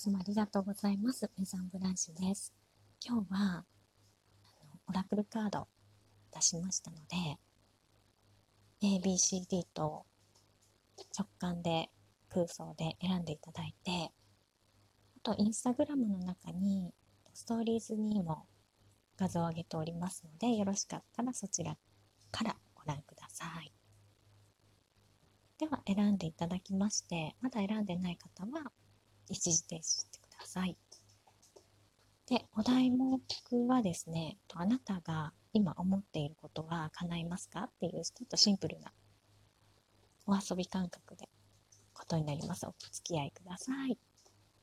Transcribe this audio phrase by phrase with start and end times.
[0.00, 1.30] つもありがとうございます。
[1.36, 2.54] メザンブランシュです。
[3.06, 3.66] 今日は、
[4.88, 5.68] オラクルカード
[6.34, 7.38] 出しましたので、
[8.82, 10.06] ABCD と
[11.14, 11.90] 直感で
[12.30, 14.10] 空想で選んでいただいて、
[15.18, 16.94] あとインスタグラムの中に
[17.34, 18.46] ストーリーズにも
[19.18, 21.76] 画像を上げておりますので、よろしかったらそちら
[22.30, 23.70] からご覧ください。
[25.58, 28.72] では選んでいただきまして、まだ選んでない方は
[29.30, 30.76] 一時停止してください。
[32.26, 33.20] で、お題目
[33.66, 38.92] はですね、あなたが今思っていることは叶いますかっていうちょっとシンプルな
[40.26, 41.28] お遊び感覚で
[41.92, 42.66] ことになります。
[42.66, 43.98] お付き合いください。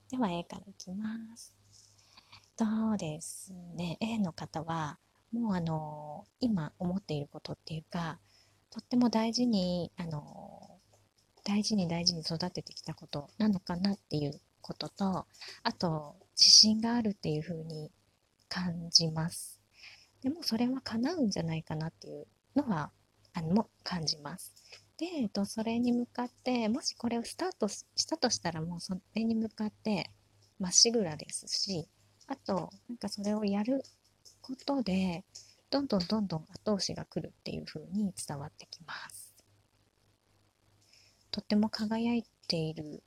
[0.10, 1.54] では A からいきます。
[2.58, 3.98] そうですね。
[4.00, 4.98] A の方は、
[5.32, 8.20] もうあの、今思っていることっていうか、
[8.70, 10.80] とっても大事に、あの、
[11.44, 15.28] 大事に大事に育ててきたことなのかなっていうことと、
[15.64, 17.92] あと、自信があるっていう風に
[18.50, 19.60] 感じます。
[20.22, 22.92] でもそれは叶うんじゃないかなっていうのは、
[23.34, 24.54] あの、も感じます。
[24.98, 30.12] で、えっと、それに向かって、もしこれをスタートしたとしたらもうそれに向かって
[30.60, 31.88] まっしぐらですし、
[32.28, 33.84] あと、なんかそれをやる
[34.42, 35.24] ことで、
[35.70, 39.36] どんどんどんどん後押しが来るっていう風に伝わってきます。
[41.30, 43.04] とっても輝いている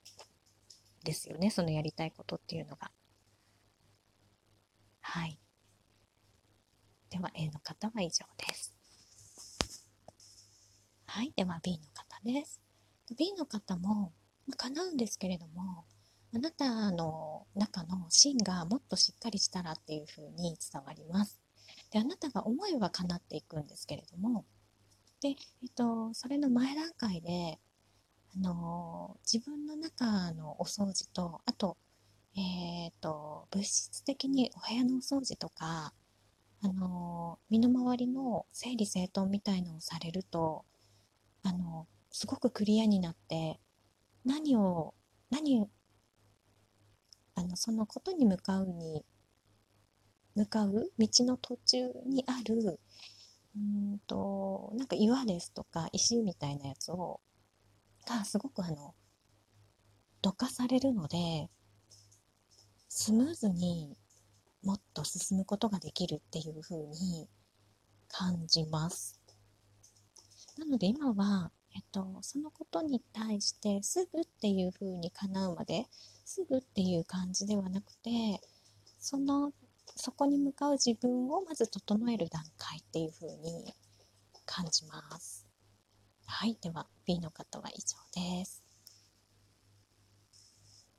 [1.05, 2.91] ですよね、そのやりたいことっていうのが。
[5.01, 5.39] はい。
[7.11, 8.75] では A の方は以上です。
[11.07, 11.33] はい。
[11.37, 12.61] では B の方です。
[13.17, 14.13] B の方も
[14.57, 15.85] 叶うんですけれども、
[16.33, 21.41] あなたの中の芯がもっとしっかりしたらっていうふうに伝わります。
[21.91, 24.45] で、あなたが思いは叶っていくんですけれども、
[25.21, 25.33] で、え
[25.67, 27.59] っと、それの前段階で、
[28.35, 31.77] あの、自分の中のお掃除と、あと、
[32.37, 35.93] えっ、と、物質的にお部屋のお掃除とか、
[36.63, 40.65] あの、身の回りの整理整頓みたいのをされると、
[41.43, 43.59] あの、すごくクリアになって、
[44.25, 44.95] 何を、
[45.31, 45.69] 何
[47.35, 49.05] あのそのことに向かうに
[50.35, 52.79] 向かう道の途中にある
[53.57, 57.21] うんとなんか岩ですとか石みたいなやつを
[58.07, 58.95] がすごくあの
[60.23, 61.49] どかされるので
[62.89, 63.97] スムーズに
[64.63, 67.29] もっと進むことができるっていう風に
[68.09, 69.21] 感じます。
[70.59, 75.87] なので今は、えっと、そのことに対してすぐっていう風に叶うまで
[76.25, 78.41] すぐっていう感じではなくて
[78.99, 79.53] その
[79.97, 83.73] そこに向かう自分をまず整える段階っていう風に
[84.45, 85.40] 感じます。
[86.33, 87.99] はい、では B の方は以上
[88.39, 88.63] です。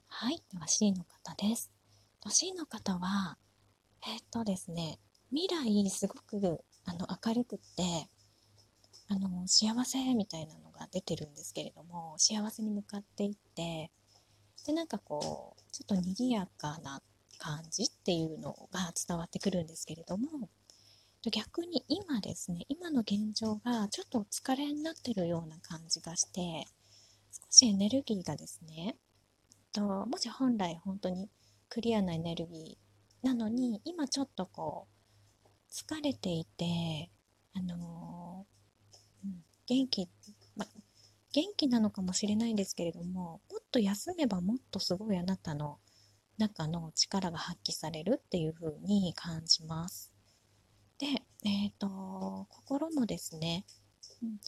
[0.08, 1.72] はい、では C の方です。
[2.30, 3.38] C の方は、
[4.06, 5.00] えー、っとですね、
[5.34, 8.10] 未来すごくあの明るくって
[9.08, 13.90] あの幸せみたいなのが出てるんですけれども幸せに向かっていって
[14.68, 17.02] でなんかこうちょっと賑やかな
[17.38, 20.50] 感じっていうのが伝わってくるんですけれども
[21.30, 26.66] 逆に今ですね今の現状がちょっとお疲れになってるような感じがして
[27.32, 28.96] 少しエネルギーがですね
[29.72, 31.30] ともし本来本当に
[31.70, 34.88] クリアなエネルギーなのに今ちょっとこ
[35.46, 37.12] う疲れていて
[37.54, 40.10] あのー、うん、元気
[40.56, 40.66] ま
[41.34, 45.78] 元気なのかもしれないんですけれどももっと休めばもっとすごいあなたの
[46.38, 50.11] 中の力が発揮されるっていう風に感じます。
[51.44, 53.66] えっ、ー、と心もですね、
[54.22, 54.40] うん、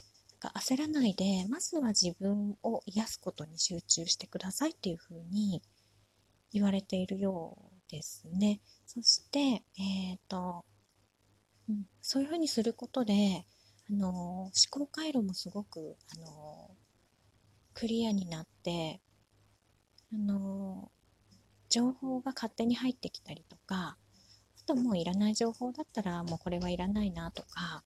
[0.60, 5.62] 焦らないでまずは自分を癒すことに集中してくださいっていう風に
[6.52, 8.60] 言われているようですね。
[8.86, 10.66] そして、えっ、ー、と、
[11.70, 13.46] うん、そういう風にすることで
[13.90, 14.10] あの
[14.44, 16.72] 思考回路もすごく、あの
[17.74, 19.02] クリアになって、
[20.14, 20.92] あの
[21.70, 23.98] 情報が勝手に入ってきたりとか
[24.64, 27.84] あともういらない情報だったらもうこれはいらないなとか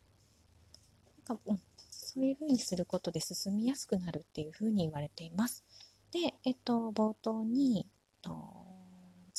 [1.28, 1.60] なんか、うん、
[1.90, 5.64] そういうふうにすることで進みやすくなるっていうふうに言われています。
[6.12, 7.86] で、えっと、冒頭に、
[8.22, 8.68] と、お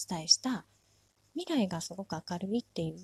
[0.08, 0.66] 伝えした
[1.34, 2.98] 未来がすごく明るいっていう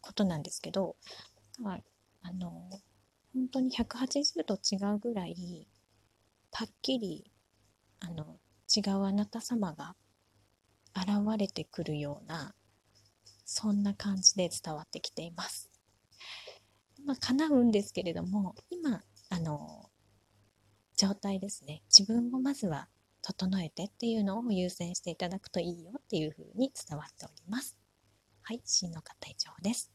[0.00, 0.96] ことなんですけど、
[1.64, 2.50] あの
[3.34, 5.66] 本当に180度違うぐらい
[6.52, 7.30] はっきり
[8.00, 8.38] あの
[8.74, 9.94] 違うあなた様が
[10.96, 12.54] 現れてくるような
[13.44, 15.68] そんな感じで伝わってきています。
[17.04, 19.90] まあ、叶うんですけれども今あの
[20.96, 22.88] 状態ですね自分をまずは
[23.22, 27.76] 整えてっていうのを優先していただくといいよっていうふうに伝わっております。
[28.42, 29.92] はい、C の方以上です。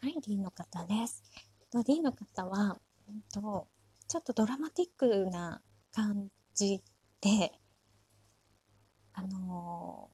[0.00, 1.22] はい、D の方です。
[1.86, 2.78] D の方は、
[3.08, 3.68] うんと、
[4.08, 5.60] ちょっとドラマティックな
[5.92, 6.82] 感じ
[7.20, 7.52] で、
[9.14, 10.10] あの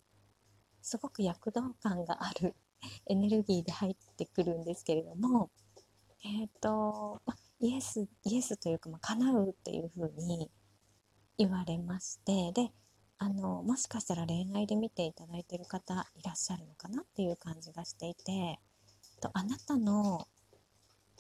[0.83, 2.55] ー、すごく躍動感がある
[3.07, 5.51] エネルギーで入ってくるんですけれども、
[6.25, 7.21] えっ、ー、と、
[7.61, 10.51] イエス、イエスというか、ま、叶うっていうふうに
[11.39, 12.73] 言われまして、で、
[13.19, 18.59] あの、もしかしたら恋愛で見ていただいている方いらっしゃるのかなっていう感じがしていて、
[19.21, 20.27] とあなたの、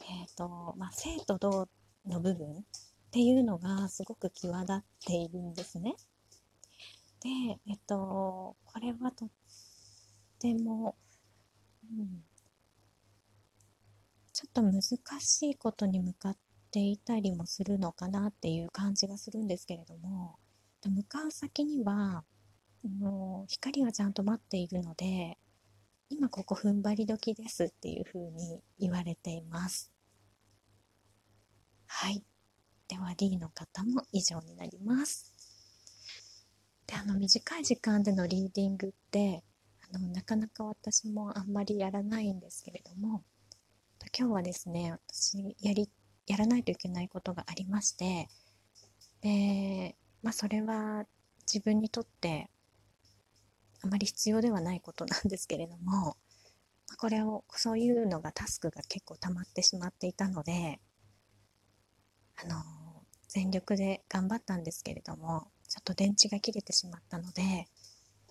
[0.00, 1.68] えっ、ー、と、ま、生と同
[2.06, 2.62] の部分っ
[3.10, 5.94] ていうのがすごく際立っているんですね。
[7.20, 7.28] で、
[7.66, 9.30] えっ、と、これはとっ
[10.38, 10.96] ても、
[11.84, 12.24] うん、
[14.32, 14.82] ちょっと難
[15.20, 16.36] しいことに向かっ
[16.70, 20.38] ていたりもするのかなっていう感じがするんですけれども
[20.88, 22.24] 向かう先には
[22.82, 25.36] もう光がちゃんと待っているので
[26.08, 29.92] 今ここ踏ん張り時ですっていうふうに言われています。
[31.86, 32.24] はい。
[32.88, 35.39] では D の方も以上になります。
[36.90, 39.44] であの短い時間でのリーディングって
[39.94, 43.22] あのなかなか私もあんまりやらないんですけれども
[44.18, 45.88] 今日はですね私やり
[46.26, 48.28] やらないといけないことがありまして
[49.20, 49.94] で
[50.24, 51.04] まあそれは
[51.42, 52.50] 自分にとって
[53.84, 56.16] あまり必要ではないことなんですけれども
[56.98, 60.80] これをそういうのがタスクが結構溜まってしまっていたので
[62.42, 62.56] あの
[63.28, 67.66] 全力で頑張ったんですけれどもちょっと電池が切れてしまったので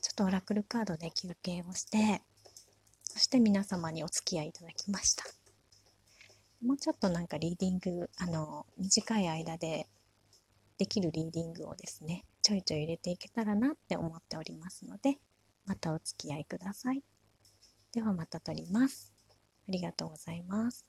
[0.01, 2.21] ちょっとオラクルカードで休憩をして
[3.03, 5.24] そして皆様にお付き合いいただきました。
[6.62, 9.88] もうちょっとなんかリーディング、あの、短い間で
[10.77, 15.18] できるリーディングをですね、ちょいちょい入れていけたらなって思っておりますので、
[15.65, 17.03] またお付き合いください。
[17.94, 19.13] ではまた撮ります。
[19.68, 20.88] ありがとうございます。